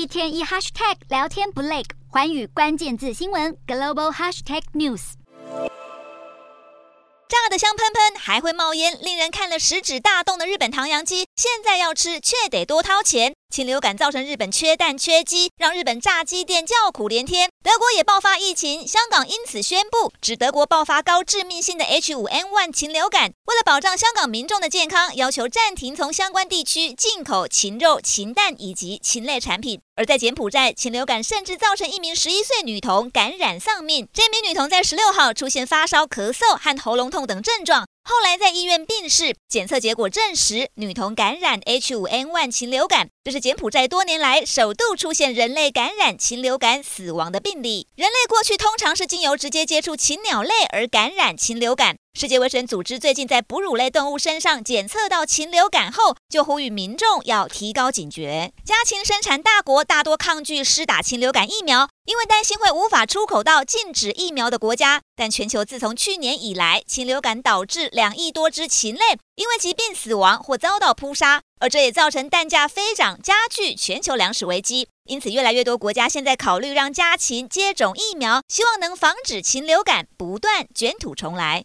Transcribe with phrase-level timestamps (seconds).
[0.00, 5.12] 一天一 hashtag 聊天不累，环宇关键字新闻 global hashtag news。
[7.28, 13.34] 炸的香喷喷，还会冒烟，令人看了食指大动的日本唐扬鸡，现在要吃却得多掏钱。
[13.50, 17.50] 禽流感造成日本缺蛋缺鸡，让日本炸鸡店叫苦连天。
[17.64, 23.32] 德国也爆发疫情，香港因此宣布，指德国爆发高致命性的 H5N1 禽流感。
[23.46, 29.80] 为了保障香港民众的健康，要求暂停从相关地区进口禽肉、禽蛋以及禽类产品。
[29.96, 34.08] 而在柬埔寨，禽流感甚至造成一名十一岁女童感染丧命。
[34.12, 37.84] 这名女童在十六号出现发烧、咳嗽和喉咙痛等症状。
[38.02, 47.86] 后来在医院病逝，检测结果证实女童感染 H5N1 禽流感，这是柬埔寨多年来首度出现人类感染禽流感死亡的病例。
[47.94, 51.96] 人类过去通常是经由直接接触禽鸟类而感染禽流感。
[52.12, 58.52] 世界卫生组织最近在哺乳类动物身上检测到禽流感后，就呼吁民众要提高警觉。
[58.64, 65.00] 家禽生产大国大多抗拒施打禽流感疫苗，因为担心会无法出口到禁止疫苗的国家。
[65.14, 69.00] 但全球自从去年以来，禽流感导致两亿多只禽类
[69.36, 74.88] 因为疾病死亡或遭到扑杀，而这也造成蛋价飞涨，加剧全球粮食危机。
[75.04, 81.58] 因此，越来越多国家现在考虑让家禽接种疫苗，希望能防止禽流感不断卷土重来。